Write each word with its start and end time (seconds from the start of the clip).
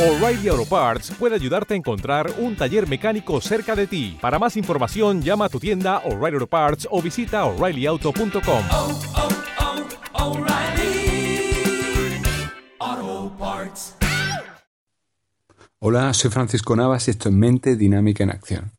O'Reilly 0.00 0.48
Auto 0.48 0.64
Parts 0.64 1.10
puede 1.18 1.34
ayudarte 1.34 1.74
a 1.74 1.76
encontrar 1.76 2.32
un 2.38 2.56
taller 2.56 2.88
mecánico 2.88 3.38
cerca 3.42 3.76
de 3.76 3.86
ti. 3.86 4.16
Para 4.18 4.38
más 4.38 4.56
información, 4.56 5.20
llama 5.20 5.44
a 5.44 5.48
tu 5.50 5.60
tienda 5.60 5.98
O'Reilly 6.06 6.36
Auto 6.36 6.46
Parts 6.46 6.88
o 6.90 7.02
visita 7.02 7.44
oreillyauto.com. 7.44 8.64
oh, 8.70 9.00
oh, 12.78 13.36
Parts. 13.38 13.96
Hola, 15.80 16.14
soy 16.14 16.30
Francisco 16.30 16.74
Navas 16.74 17.06
y 17.06 17.10
esto 17.10 17.28
es 17.28 17.34
Mente 17.34 17.76
Dinámica 17.76 18.24
en 18.24 18.30
Acción. 18.30 18.72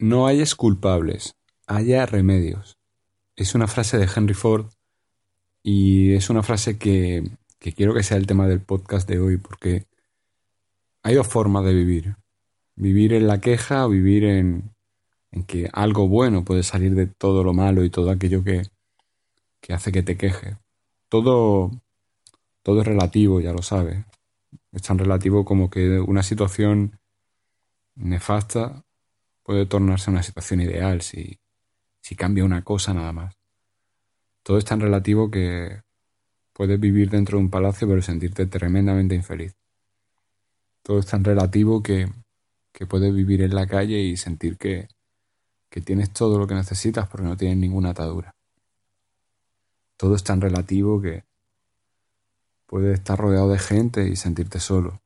No 0.00 0.26
hayas 0.26 0.56
culpables, 0.56 1.36
haya 1.68 2.04
remedios. 2.04 2.78
Es 3.36 3.54
una 3.54 3.68
frase 3.68 3.96
de 3.96 4.08
Henry 4.12 4.34
Ford 4.34 4.66
y 5.62 6.14
es 6.14 6.30
una 6.30 6.42
frase 6.42 6.78
que, 6.78 7.30
que 7.60 7.72
quiero 7.72 7.94
que 7.94 8.02
sea 8.02 8.16
el 8.16 8.26
tema 8.26 8.48
del 8.48 8.60
podcast 8.60 9.08
de 9.08 9.20
hoy 9.20 9.36
porque 9.36 9.86
hay 11.06 11.14
dos 11.14 11.28
formas 11.28 11.64
de 11.64 11.72
vivir. 11.72 12.16
Vivir 12.74 13.12
en 13.12 13.28
la 13.28 13.40
queja 13.40 13.86
o 13.86 13.90
vivir 13.90 14.24
en, 14.24 14.74
en 15.30 15.44
que 15.44 15.70
algo 15.72 16.08
bueno 16.08 16.44
puede 16.44 16.64
salir 16.64 16.96
de 16.96 17.06
todo 17.06 17.44
lo 17.44 17.52
malo 17.52 17.84
y 17.84 17.90
todo 17.90 18.10
aquello 18.10 18.42
que, 18.42 18.62
que 19.60 19.72
hace 19.72 19.92
que 19.92 20.02
te 20.02 20.16
queje. 20.16 20.58
Todo, 21.08 21.70
todo 22.64 22.80
es 22.80 22.86
relativo, 22.88 23.40
ya 23.40 23.52
lo 23.52 23.62
sabes. 23.62 24.04
Es 24.72 24.82
tan 24.82 24.98
relativo 24.98 25.44
como 25.44 25.70
que 25.70 26.00
una 26.00 26.24
situación 26.24 26.98
nefasta 27.94 28.84
puede 29.44 29.64
tornarse 29.64 30.10
una 30.10 30.24
situación 30.24 30.60
ideal 30.60 31.02
si, 31.02 31.38
si 32.00 32.16
cambia 32.16 32.44
una 32.44 32.64
cosa 32.64 32.92
nada 32.92 33.12
más. 33.12 33.36
Todo 34.42 34.58
es 34.58 34.64
tan 34.64 34.80
relativo 34.80 35.30
que 35.30 35.82
puedes 36.52 36.80
vivir 36.80 37.10
dentro 37.10 37.38
de 37.38 37.44
un 37.44 37.50
palacio 37.50 37.86
pero 37.86 38.02
sentirte 38.02 38.46
tremendamente 38.46 39.14
infeliz. 39.14 39.54
Todo 40.86 41.00
es 41.00 41.06
tan 41.06 41.24
relativo 41.24 41.82
que, 41.82 42.08
puedes 42.88 43.12
vivir 43.12 43.42
en 43.42 43.56
la 43.56 43.66
calle 43.66 43.98
y 43.98 44.16
sentir 44.16 44.56
que, 44.56 44.86
que 45.68 45.80
tienes 45.80 46.12
todo 46.12 46.38
lo 46.38 46.46
que 46.46 46.54
necesitas 46.54 47.08
porque 47.08 47.26
no 47.26 47.36
tienes 47.36 47.56
ninguna 47.56 47.90
atadura. 47.90 48.36
Todo 49.96 50.14
es 50.14 50.22
tan 50.22 50.40
relativo 50.40 51.02
que 51.02 51.24
puedes 52.66 53.00
estar 53.00 53.18
rodeado 53.18 53.50
de 53.50 53.58
gente 53.58 54.06
y 54.06 54.14
sentirte 54.14 54.60
solo. 54.60 55.02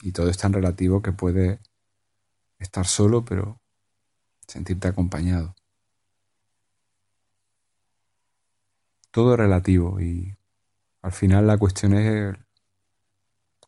Y 0.00 0.12
todo 0.12 0.30
es 0.30 0.38
tan 0.38 0.54
relativo 0.54 1.02
que 1.02 1.12
puedes 1.12 1.60
estar 2.58 2.86
solo 2.86 3.26
pero 3.26 3.60
sentirte 4.46 4.88
acompañado. 4.88 5.54
Todo 9.10 9.34
es 9.34 9.40
relativo 9.40 10.00
y 10.00 10.34
al 11.02 11.12
final 11.12 11.46
la 11.46 11.58
cuestión 11.58 11.92
es 11.92 12.41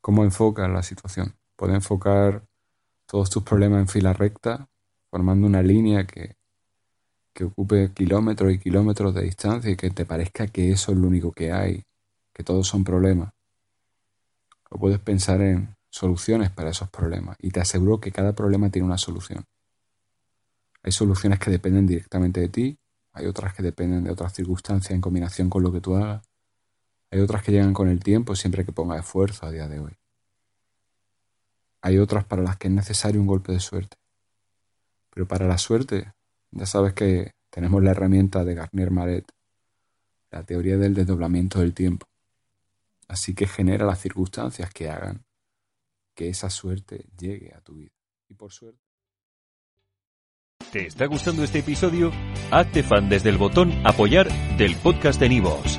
cómo 0.05 0.23
enfocas 0.23 0.71
la 0.71 0.83
situación. 0.83 1.35
Puedes 1.57 1.77
enfocar 1.77 2.47
todos 3.07 3.31
tus 3.31 3.43
problemas 3.43 3.81
en 3.81 3.89
fila 3.89 4.13
recta, 4.13 4.69
formando 5.09 5.47
una 5.47 5.63
línea 5.63 6.07
que, 6.07 6.37
que 7.33 7.45
ocupe 7.45 7.91
kilómetros 7.95 8.53
y 8.53 8.59
kilómetros 8.59 9.15
de 9.15 9.23
distancia 9.23 9.71
y 9.71 9.77
que 9.77 9.89
te 9.89 10.05
parezca 10.05 10.47
que 10.47 10.71
eso 10.71 10.93
es 10.93 10.99
lo 10.99 11.07
único 11.09 11.33
que 11.33 11.53
hay, 11.53 11.85
que 12.35 12.45
todos 12.45 12.69
son 12.69 12.85
problemas. 12.85 13.33
O 14.69 14.79
puedes 14.79 14.99
pensar 14.99 15.41
en 15.41 15.75
soluciones 15.89 16.51
para 16.51 16.69
esos 16.69 16.91
problemas 16.91 17.39
y 17.41 17.51
te 17.51 17.61
aseguro 17.61 17.99
que 17.99 18.13
cada 18.13 18.35
problema 18.35 18.69
tiene 18.69 18.85
una 18.85 18.99
solución. 18.99 19.47
Hay 20.83 20.93
soluciones 20.93 21.39
que 21.39 21.51
dependen 21.51 21.87
directamente 21.87 22.41
de 22.41 22.51
ti, 22.51 22.79
hay 23.15 23.25
otras 23.25 23.55
que 23.55 23.63
dependen 23.63 24.05
de 24.05 24.11
otras 24.11 24.35
circunstancias 24.35 24.91
en 24.91 25.01
combinación 25.01 25.49
con 25.49 25.63
lo 25.63 25.73
que 25.73 25.81
tú 25.81 25.97
hagas, 25.97 26.29
hay 27.15 27.21
otras 27.21 27.45
que 27.45 27.53
llegan 27.53 27.73
con 27.73 27.89
el 27.89 28.03
tiempo 28.03 28.35
siempre 28.35 28.65
que 28.65 28.73
pongas 28.73 29.05
esfuerzo 29.05 29.47
a 29.47 29.53
día 29.53 29.69
de 29.69 29.79
hoy. 29.79 29.93
Hay 31.81 31.99
otras 31.99 32.25
para 32.25 32.43
las 32.43 32.57
que 32.57 32.67
es 32.67 32.75
necesario 32.75 33.21
un 33.21 33.29
golpe 33.29 33.53
de 33.53 33.61
suerte. 33.61 33.97
Pero 35.11 35.29
para 35.29 35.47
la 35.47 35.57
suerte, 35.57 36.13
ya 36.51 36.67
sabes 36.67 36.93
que 36.93 37.31
tenemos 37.51 37.85
la 37.85 37.93
herramienta 37.93 38.43
de 38.43 38.55
Garnier 38.57 38.91
Maret, 38.91 39.31
la 40.33 40.43
teoría 40.43 40.77
del 40.77 40.95
desdoblamiento 40.95 41.61
del 41.61 41.73
tiempo. 41.73 42.05
Así 43.07 43.33
que 43.33 43.47
genera 43.47 43.87
las 43.87 44.01
circunstancias 44.01 44.71
que 44.73 44.91
hagan 44.91 45.25
que 46.17 46.29
esa 46.29 46.51
suerte 46.51 47.07
llegue 47.17 47.55
a 47.55 47.61
tu 47.61 47.75
vida. 47.77 47.93
Y 48.29 48.35
por 48.35 48.51
suerte. 48.51 48.83
¿Te 50.73 50.89
está 50.89 51.07
gustando 51.07 51.45
este 51.45 51.61
episodio? 51.61 52.11
Hazte 52.51 52.83
fan 52.83 53.09
desde 53.09 53.29
el 53.31 53.39
botón 53.39 53.71
Apoyar 53.87 54.29
del 54.57 54.75
podcast 54.75 55.21
de 55.21 55.29
Nivos. 55.29 55.79